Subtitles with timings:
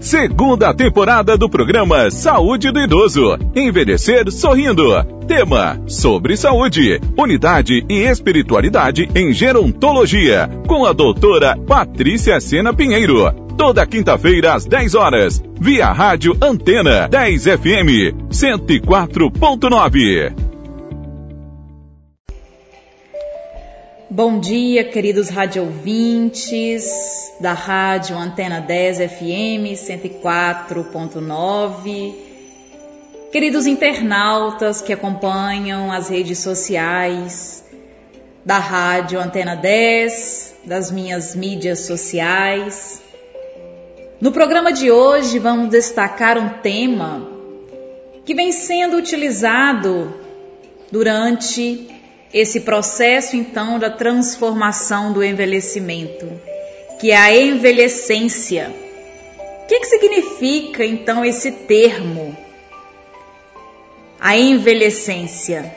[0.00, 3.36] Segunda temporada do programa Saúde do Idoso.
[3.54, 4.82] Envelhecer sorrindo.
[5.28, 10.48] Tema: Sobre saúde, unidade e espiritualidade em gerontologia.
[10.66, 13.30] Com a doutora Patrícia Sena Pinheiro.
[13.58, 15.42] Toda quinta-feira às 10 horas.
[15.60, 20.32] Via Rádio Antena 10 FM 104.9.
[24.08, 32.14] Bom dia, queridos radiovintes da Rádio Antena 10 FM 104.9,
[33.32, 37.64] queridos internautas que acompanham as redes sociais
[38.44, 43.00] da Rádio Antena 10, das minhas mídias sociais.
[44.20, 47.26] No programa de hoje vamos destacar um tema
[48.26, 50.12] que vem sendo utilizado
[50.92, 51.88] durante
[52.34, 56.28] esse processo então da transformação do envelhecimento,
[57.00, 58.70] que é a envelhecência.
[59.62, 62.36] O que, que significa então esse termo?
[64.20, 65.74] A envelhecência.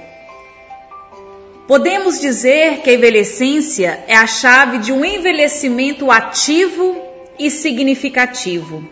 [1.66, 7.02] Podemos dizer que a envelhecência é a chave de um envelhecimento ativo
[7.40, 8.84] e significativo.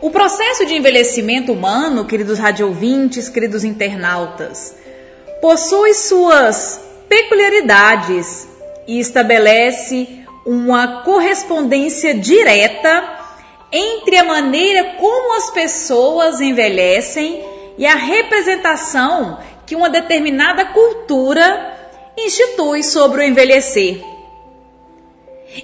[0.00, 4.74] O processo de envelhecimento humano, queridos radiovintes, queridos internautas,
[5.42, 8.48] possui suas peculiaridades
[8.88, 13.18] e estabelece uma correspondência direta
[13.72, 17.44] entre a maneira como as pessoas envelhecem
[17.78, 21.78] e a representação que uma determinada cultura
[22.16, 24.02] institui sobre o envelhecer.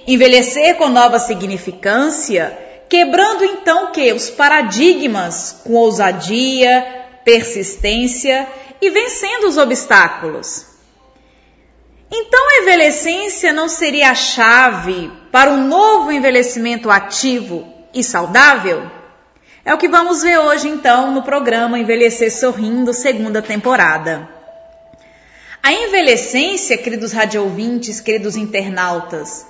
[0.07, 2.57] Envelhecer com nova significância,
[2.89, 8.47] quebrando então que os paradigmas com ousadia, persistência
[8.81, 10.76] e vencendo os obstáculos.
[12.11, 18.89] Então a envelhecência não seria a chave para um novo envelhecimento ativo e saudável?
[19.65, 24.29] É o que vamos ver hoje então no programa Envelhecer Sorrindo, segunda temporada.
[25.61, 29.45] A envelhecência, queridos radiovintes, queridos internautas,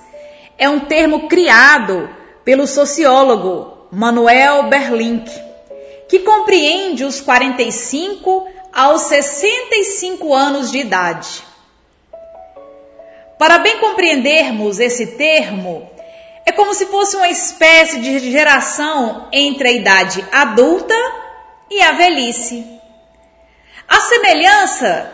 [0.58, 2.10] é um termo criado
[2.44, 5.30] pelo sociólogo Manuel Berlink,
[6.08, 11.44] que compreende os 45 aos 65 anos de idade.
[13.38, 15.88] Para bem compreendermos esse termo,
[16.44, 20.94] é como se fosse uma espécie de geração entre a idade adulta
[21.70, 22.66] e a velhice.
[23.86, 25.12] A semelhança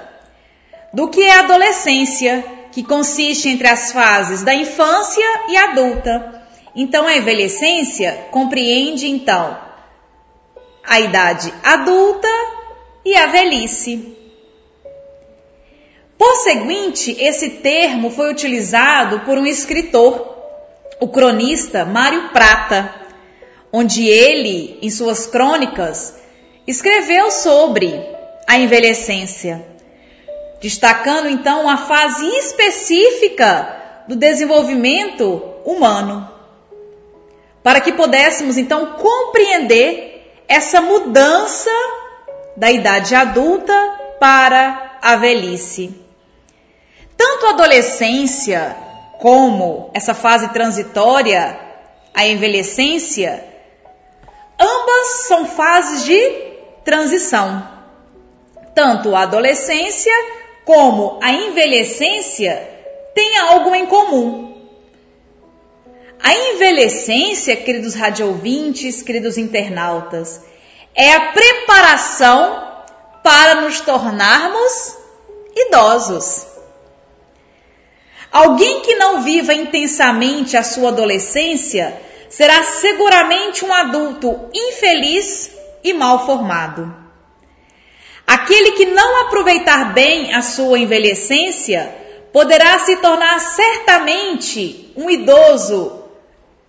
[0.92, 6.42] do que é a adolescência, que consiste entre as fases da infância e adulta.
[6.74, 9.58] Então a envelhecência compreende então
[10.86, 12.28] a idade adulta
[13.04, 14.23] e a velhice.
[16.16, 20.32] Por seguinte, esse termo foi utilizado por um escritor,
[21.00, 22.94] o cronista Mário Prata,
[23.72, 26.14] onde ele, em suas crônicas,
[26.66, 28.00] escreveu sobre
[28.46, 29.66] a envelhecência,
[30.60, 36.30] destacando então uma fase específica do desenvolvimento humano,
[37.62, 41.70] para que pudéssemos então compreender essa mudança
[42.56, 43.74] da idade adulta
[44.20, 46.03] para a velhice.
[47.44, 48.74] Tanto a adolescência
[49.18, 51.60] como essa fase transitória,
[52.14, 53.44] a envelhecência,
[54.58, 56.18] ambas são fases de
[56.86, 57.68] transição.
[58.74, 60.10] Tanto a adolescência
[60.64, 62.66] como a envelhecência
[63.14, 64.66] têm algo em comum.
[66.22, 70.40] A envelhecência, queridos radiovintes, queridos internautas,
[70.94, 72.72] é a preparação
[73.22, 74.96] para nos tornarmos
[75.54, 76.53] idosos.
[78.34, 81.96] Alguém que não viva intensamente a sua adolescência
[82.28, 85.52] será seguramente um adulto infeliz
[85.84, 86.92] e mal formado.
[88.26, 91.94] Aquele que não aproveitar bem a sua envelhecência
[92.32, 96.02] poderá se tornar certamente um idoso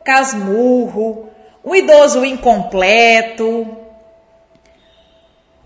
[0.04, 1.32] casmurro,
[1.64, 3.76] um idoso incompleto,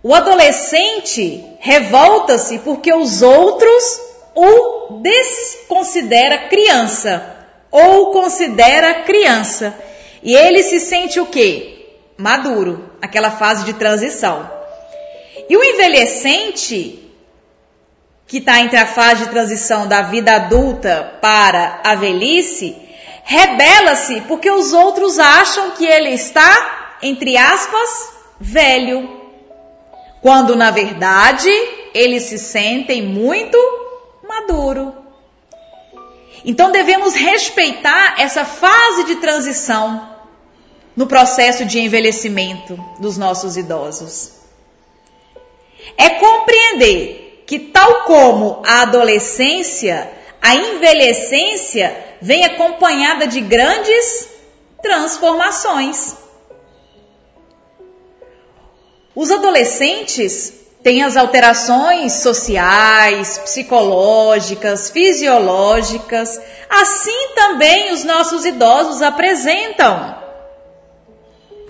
[0.02, 4.00] o adolescente revolta-se porque os outros
[4.34, 7.38] o desconsidera criança
[7.72, 9.76] ou considera criança.
[10.24, 11.88] E ele se sente o quê?
[12.18, 14.50] Maduro, aquela fase de transição.
[15.50, 17.12] E o envelhecente,
[18.28, 22.76] que está entre a fase de transição da vida adulta para a velhice,
[23.24, 28.10] rebela-se porque os outros acham que ele está, entre aspas,
[28.40, 29.20] velho
[30.22, 31.50] quando na verdade
[31.94, 33.58] eles se sentem muito
[34.30, 34.94] maduro.
[36.46, 40.18] Então devemos respeitar essa fase de transição
[40.96, 44.34] no processo de envelhecimento dos nossos idosos.
[45.98, 50.12] É compreender que, tal como a adolescência,
[50.42, 54.30] a envelhecência vem acompanhada de grandes
[54.82, 56.16] transformações.
[59.16, 66.40] Os adolescentes têm as alterações sociais, psicológicas, fisiológicas,
[66.70, 70.18] assim também os nossos idosos apresentam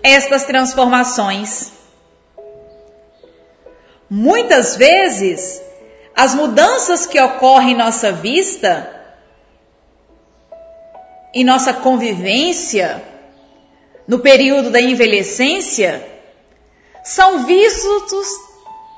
[0.03, 1.71] estas transformações.
[4.09, 5.61] Muitas vezes,
[6.15, 8.95] as mudanças que ocorrem em nossa vista,
[11.33, 13.03] em nossa convivência,
[14.07, 16.03] no período da envelhecência,
[17.03, 18.48] são vistos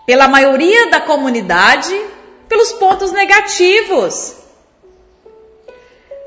[0.05, 1.99] pela maioria da comunidade
[2.47, 4.35] pelos pontos negativos.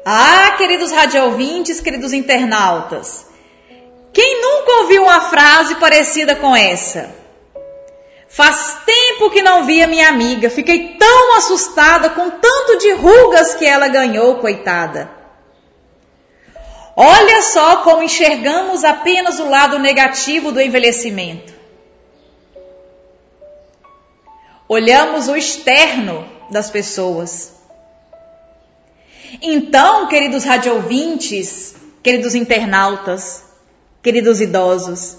[0.07, 3.27] Ah, queridos radiovintes, queridos internautas,
[4.13, 7.15] quem nunca ouviu uma frase parecida com essa?
[8.29, 13.67] Faz tempo que não via minha amiga, fiquei tão assustada com tanto de rugas que
[13.67, 15.11] ela ganhou, coitada.
[16.97, 21.53] Olha só como enxergamos apenas o lado negativo do envelhecimento.
[24.75, 27.53] Olhamos o externo das pessoas.
[29.41, 33.45] Então, queridos radiovintes, queridos internautas,
[34.03, 35.17] queridos idosos,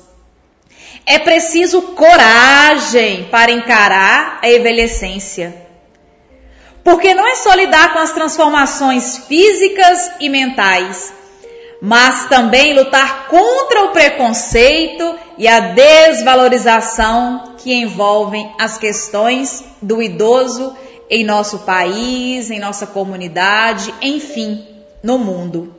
[1.05, 5.55] é preciso coragem para encarar a envelhecência.
[6.83, 11.13] Porque não é só lidar com as transformações físicas e mentais,
[11.81, 20.77] mas também lutar contra o preconceito e a desvalorização que envolvem as questões do idoso
[21.09, 24.63] em nosso país, em nossa comunidade, enfim,
[25.01, 25.73] no mundo.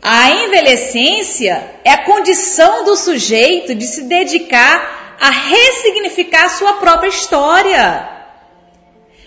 [0.00, 8.08] A envelhecência é a condição do sujeito de se dedicar a ressignificar sua própria história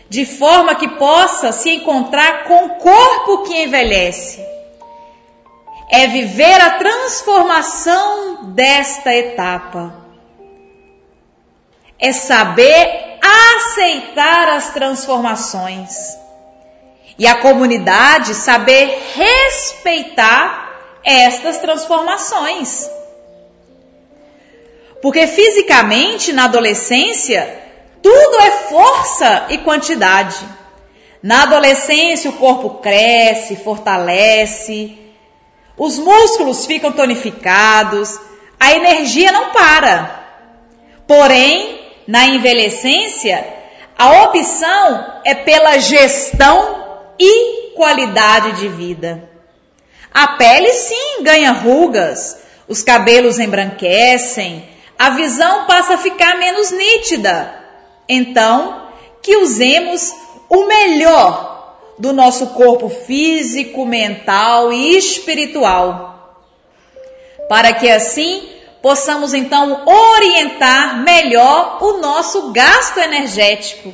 [0.10, 4.44] de forma que possa se encontrar com o corpo que envelhece.
[5.92, 10.06] É viver a transformação desta etapa.
[12.00, 16.18] É saber aceitar as transformações.
[17.18, 20.68] E a comunidade saber respeitar
[21.04, 22.90] estas transformações.
[25.02, 27.64] Porque fisicamente, na adolescência,
[28.02, 30.38] tudo é força e quantidade.
[31.22, 34.98] Na adolescência, o corpo cresce, fortalece,
[35.76, 38.20] os músculos ficam tonificados,
[38.60, 40.26] a energia não para.
[41.08, 41.76] Porém,
[42.07, 43.45] na envelhecência,
[43.98, 46.86] a opção é pela gestão
[47.19, 49.30] e qualidade de vida.
[50.13, 52.38] A pele, sim, ganha rugas,
[52.68, 54.68] os cabelos embranquecem,
[54.98, 57.54] a visão passa a ficar menos nítida,
[58.07, 58.88] então,
[59.21, 60.13] que usemos
[60.50, 66.39] o melhor do nosso corpo físico, mental e espiritual,
[67.50, 68.56] para que assim
[68.88, 73.94] possamos então orientar melhor o nosso gasto energético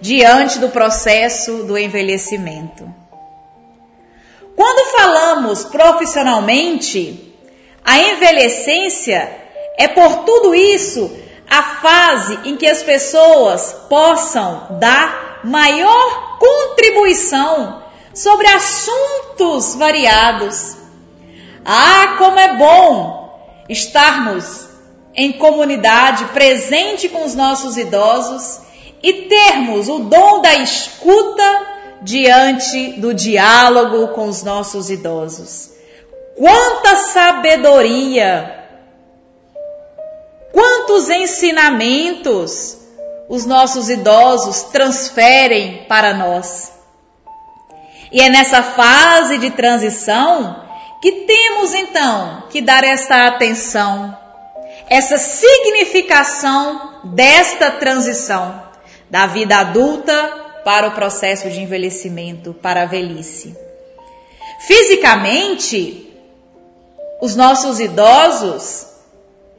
[0.00, 2.90] diante do processo do envelhecimento.
[4.56, 7.36] Quando falamos profissionalmente,
[7.84, 9.36] a envelhecência
[9.76, 11.14] é por tudo isso
[11.46, 17.82] a fase em que as pessoas possam dar maior contribuição
[18.14, 20.78] sobre assuntos variados.
[21.66, 23.21] Ah, como é bom
[23.68, 24.68] estarmos
[25.14, 28.60] em comunidade, presente com os nossos idosos
[29.02, 31.66] e termos o dom da escuta
[32.02, 35.70] diante do diálogo com os nossos idosos.
[36.36, 38.62] Quanta sabedoria
[40.52, 42.76] Quantos ensinamentos
[43.28, 46.72] os nossos idosos transferem para nós?
[48.12, 50.61] E é nessa fase de transição
[51.02, 54.16] que temos então que dar essa atenção,
[54.88, 58.62] essa significação desta transição
[59.10, 63.52] da vida adulta para o processo de envelhecimento, para a velhice.
[64.60, 66.08] Fisicamente,
[67.20, 68.86] os nossos idosos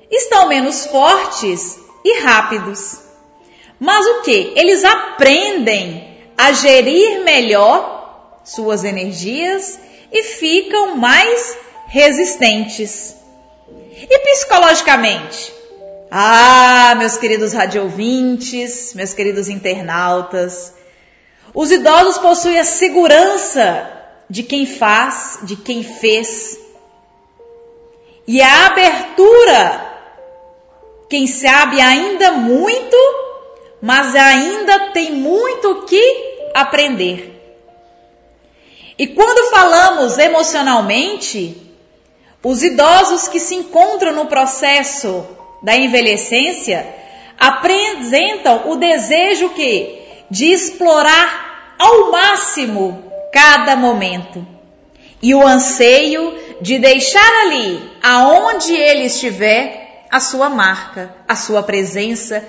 [0.10, 3.00] estão menos fortes e rápidos.
[3.78, 4.54] Mas o que?
[4.56, 8.02] Eles aprendem a gerir melhor
[8.44, 9.80] suas energias
[10.12, 11.58] e ficam mais
[11.88, 13.16] resistentes.
[14.10, 15.54] E psicologicamente?
[16.12, 20.74] Ah, meus queridos radiovintes, meus queridos internautas,
[21.54, 23.90] os idosos possuem a segurança
[24.30, 26.60] de quem faz, de quem fez,
[28.26, 29.98] e a abertura,
[31.10, 32.98] quem sabe ainda muito,
[33.82, 37.33] mas ainda tem muito que aprender.
[38.98, 41.58] E quando falamos emocionalmente,
[42.44, 45.26] os idosos que se encontram no processo
[45.62, 46.86] da envelhecência
[47.40, 50.02] apresentam o desejo que?
[50.30, 54.46] De explorar ao máximo cada momento.
[55.22, 62.46] E o anseio de deixar ali, aonde ele estiver, a sua marca, a sua presença,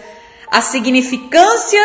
[0.51, 1.81] a significância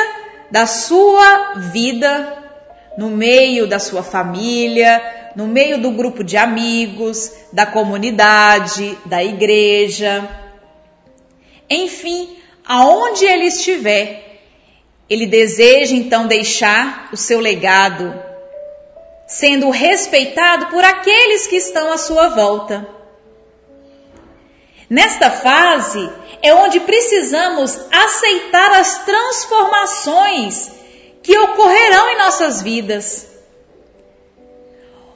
[0.52, 2.49] da sua vida
[2.98, 10.28] no meio da sua família, no meio do grupo de amigos, da comunidade, da igreja.
[11.70, 14.42] Enfim, aonde ele estiver,
[15.10, 18.14] ele deseja então deixar o seu legado,
[19.28, 22.88] sendo respeitado por aqueles que estão à sua volta.
[24.90, 26.10] Nesta fase
[26.42, 30.79] é onde precisamos aceitar as transformações
[31.30, 33.28] que ocorrerão em nossas vidas.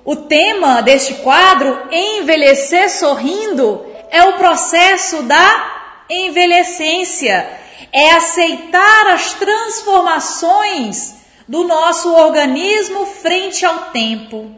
[0.06, 7.50] O tema deste quadro, Envelhecer Sorrindo, é o processo da envelhecência,
[7.92, 11.16] é aceitar as transformações
[11.48, 14.54] do nosso organismo frente ao tempo.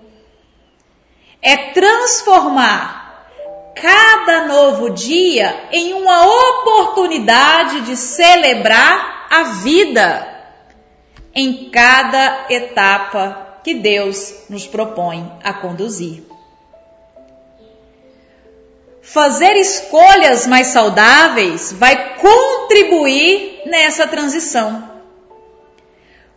[1.42, 3.30] É transformar
[3.82, 10.35] cada novo dia em uma oportunidade de celebrar a vida
[11.36, 16.24] em cada etapa que Deus nos propõe a conduzir.
[19.02, 24.90] Fazer escolhas mais saudáveis vai contribuir nessa transição.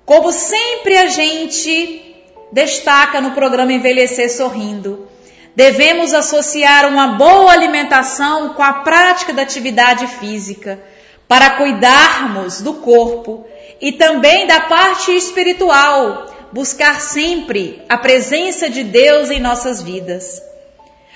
[0.04, 2.16] Como sempre a gente
[2.50, 5.08] destaca no programa Envelhecer Sorrindo,
[5.54, 10.82] devemos associar uma boa alimentação com a prática da atividade física
[11.28, 13.46] para cuidarmos do corpo
[13.80, 20.42] e também da parte espiritual, buscar sempre a presença de Deus em nossas vidas.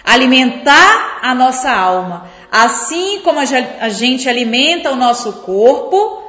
[0.04, 6.22] Alimentar a nossa alma, assim como a gente alimenta o nosso corpo,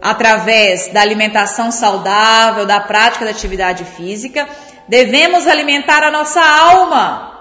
[0.00, 4.48] através da alimentação saudável, da prática da atividade física,
[4.86, 7.40] devemos alimentar a nossa alma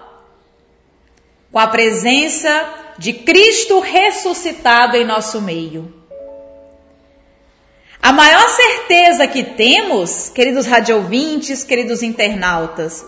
[1.51, 6.01] com a presença de Cristo ressuscitado em nosso meio.
[8.01, 13.05] A maior certeza que temos, queridos radiovintes, queridos internautas,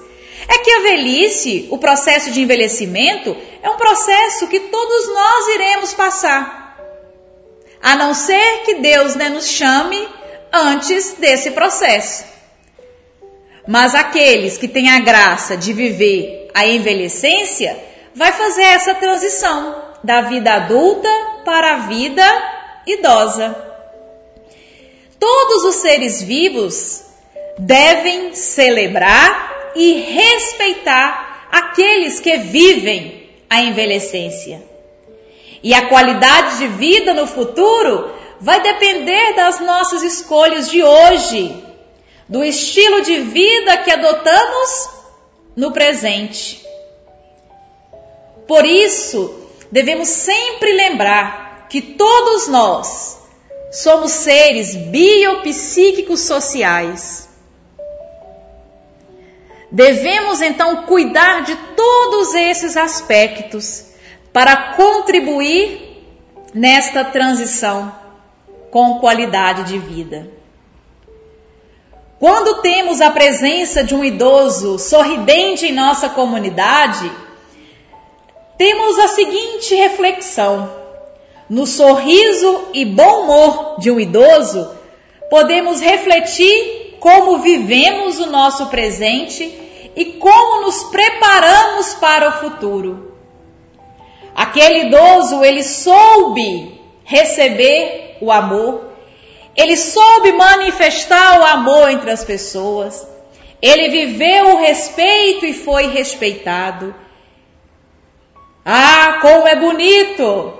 [0.48, 5.94] é que a velhice, o processo de envelhecimento, é um processo que todos nós iremos
[5.94, 6.78] passar.
[7.82, 10.08] A não ser que Deus né, nos chame
[10.52, 12.26] antes desse processo.
[13.68, 17.78] Mas aqueles que têm a graça de viver a envelhecência,
[18.16, 21.10] vai fazer essa transição da vida adulta
[21.46, 22.24] para a vida
[22.86, 23.56] idosa.
[25.20, 27.04] Todos os seres vivos
[27.58, 34.62] devem celebrar e respeitar aqueles que vivem a envelhecência.
[35.62, 41.56] E a qualidade de vida no futuro vai depender das nossas escolhas de hoje,
[42.28, 44.90] do estilo de vida que adotamos
[45.56, 46.62] no presente.
[48.48, 49.34] Por isso,
[49.72, 53.24] devemos sempre lembrar que todos nós
[53.74, 57.28] Somos seres biopsíquicos sociais.
[59.72, 63.86] Devemos então cuidar de todos esses aspectos
[64.32, 66.06] para contribuir
[66.54, 67.92] nesta transição
[68.70, 70.30] com qualidade de vida.
[72.20, 77.12] Quando temos a presença de um idoso sorridente em nossa comunidade,
[78.58, 80.70] temos a seguinte reflexão:
[81.50, 84.70] no sorriso e bom humor de um idoso,
[85.30, 89.44] podemos refletir como vivemos o nosso presente
[89.96, 93.14] e como nos preparamos para o futuro.
[94.36, 98.86] Aquele idoso, ele soube receber o amor,
[99.56, 103.06] ele soube manifestar o amor entre as pessoas,
[103.62, 106.96] ele viveu o respeito e foi respeitado.
[108.66, 110.54] Ah, como é bonito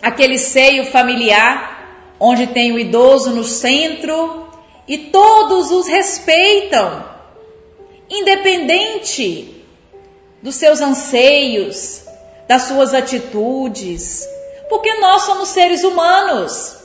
[0.00, 1.74] aquele seio familiar
[2.20, 4.46] onde tem o idoso no centro
[4.86, 7.04] e todos os respeitam,
[8.08, 9.64] independente
[10.42, 12.02] dos seus anseios,
[12.46, 14.28] das suas atitudes,
[14.68, 16.76] porque nós somos seres humanos.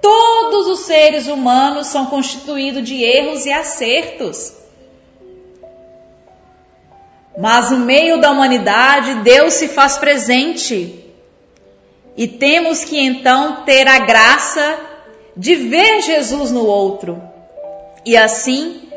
[0.00, 4.59] Todos os seres humanos são constituídos de erros e acertos.
[7.38, 11.04] Mas no meio da humanidade, Deus se faz presente.
[12.16, 14.78] E temos que então ter a graça
[15.36, 17.22] de ver Jesus no outro.
[18.04, 18.88] E assim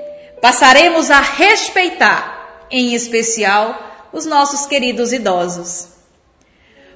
[0.42, 5.88] passaremos a respeitar, em especial, os nossos queridos idosos.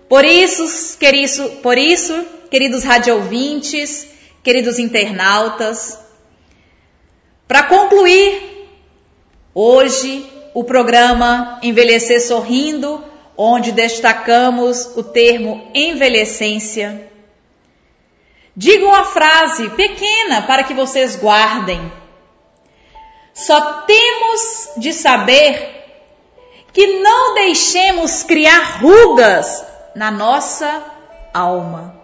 [0.09, 4.07] Por isso, querido, por isso, queridos radiovintes,
[4.43, 5.99] queridos internautas,
[7.47, 8.67] para concluir
[9.53, 13.05] hoje o programa Envelhecer Sorrindo,
[13.37, 17.11] onde destacamos o termo envelhecência.
[18.55, 21.79] Digo uma frase pequena para que vocês guardem.
[23.35, 25.85] Só temos de saber
[26.73, 30.83] que não deixemos criar rugas na nossa
[31.35, 31.96] alma.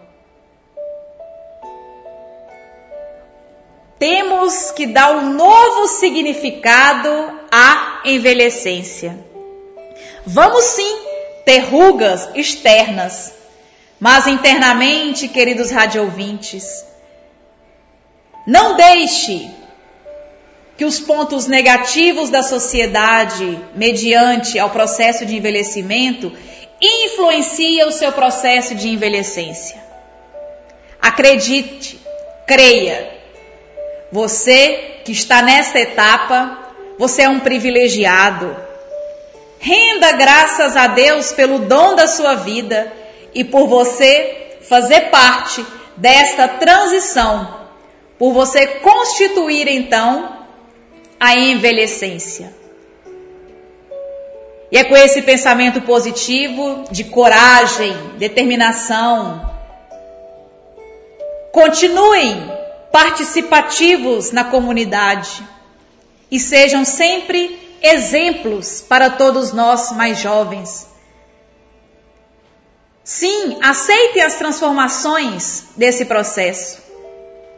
[4.03, 9.17] Temos que dar um novo significado à envelhecência.
[10.25, 11.00] Vamos sim
[11.45, 13.33] ter rugas externas,
[13.98, 16.83] mas internamente, queridos radiovintes,
[18.45, 19.50] não deixe
[20.75, 26.29] que os pontos negativos da sociedade, mediante ao processo de envelhecimento,
[26.81, 29.81] influenciem o seu processo de envelhecência.
[31.01, 32.01] Acredite,
[32.45, 33.12] creia,
[34.13, 36.60] você que está nesta etapa,
[37.00, 38.55] você é um privilegiado.
[39.58, 42.93] Renda graças a Deus pelo dom da sua vida
[43.34, 45.65] e por você fazer parte
[45.98, 47.62] desta transição,
[48.20, 50.46] por você constituir então
[51.20, 52.53] a envelhecência.
[54.72, 59.51] E é com esse pensamento positivo, de coragem, determinação.
[61.51, 62.62] Continuem
[62.93, 65.43] participativos na comunidade.
[66.29, 70.88] E sejam sempre exemplos para todos nós mais jovens.
[73.03, 76.84] Sim, aceitem as transformações desse processo.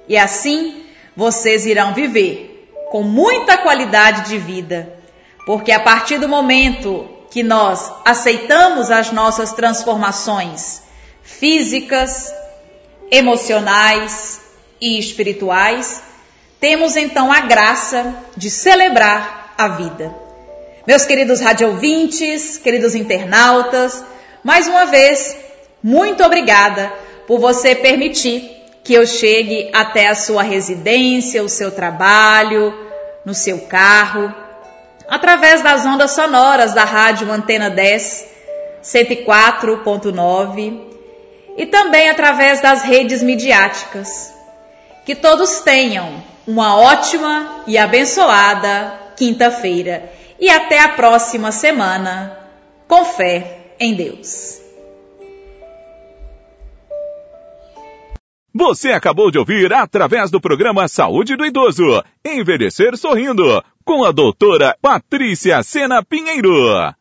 [0.08, 4.98] E assim vocês irão viver com muita qualidade de vida,
[5.45, 10.82] porque a partir do momento que nós aceitamos as nossas transformações
[11.21, 12.34] físicas,
[13.12, 14.44] emocionais,
[14.86, 16.04] e espirituais,
[16.60, 20.13] temos então a graça de celebrar a vida.
[20.86, 24.06] Meus queridos radiovintes, queridos internautas,
[24.43, 25.36] mais uma vez,
[25.82, 26.93] muito obrigada
[27.26, 28.48] por você permitir
[28.84, 32.71] que eu chegue até a sua residência, o seu trabalho,
[33.26, 34.32] no seu carro,
[35.10, 38.28] através das ondas sonoras da Rádio Antena 10,
[38.84, 40.80] 104.9
[41.58, 44.35] e também através das redes midiáticas
[45.06, 52.38] que todos tenham uma ótima e abençoada quinta-feira e até a próxima semana,
[52.88, 54.62] com fé em Deus.
[58.54, 64.78] Você acabou de ouvir através do programa Saúde do Idoso, Envelhecer Sorrindo, com a doutora
[64.82, 66.96] Patrícia Sena Pinheiro.